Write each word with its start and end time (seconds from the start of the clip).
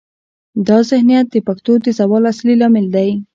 دا 0.67 0.77
ذهنیت 0.89 1.25
د 1.31 1.35
پښتو 1.47 1.73
د 1.81 1.87
زوال 1.99 2.23
اصلي 2.31 2.55
لامل 2.61 2.85
دی. 2.95 3.09